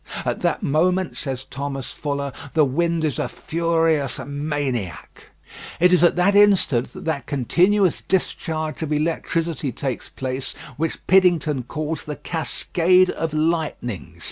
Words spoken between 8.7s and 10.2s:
of electricity takes